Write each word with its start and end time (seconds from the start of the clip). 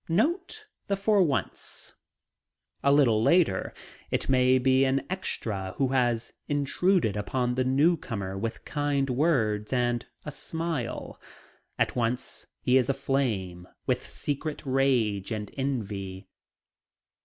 Note 0.09 0.65
the 0.87 0.95
"for 0.95 1.21
once." 1.21 1.93
A 2.83 2.91
little 2.91 3.21
later 3.21 3.71
it 4.09 4.27
may 4.27 4.57
be 4.57 4.83
an 4.83 5.05
extra 5.11 5.75
who 5.77 5.89
has 5.89 6.33
intruded 6.47 7.15
upon 7.15 7.53
the 7.53 7.63
newcomer 7.63 8.35
with 8.35 8.65
kind 8.65 9.11
words 9.11 9.71
and 9.71 10.07
a 10.25 10.31
smile. 10.31 11.21
At 11.77 11.95
once 11.95 12.47
he 12.63 12.77
is 12.77 12.89
aflame 12.89 13.67
with 13.85 14.09
secret 14.09 14.65
rage 14.65 15.31
and 15.31 15.51
envy. 15.55 16.25